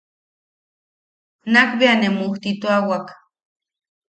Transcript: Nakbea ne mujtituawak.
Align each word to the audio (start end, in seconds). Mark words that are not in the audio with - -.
Nakbea 1.51 1.93
ne 1.97 2.07
mujtituawak. 2.17 3.05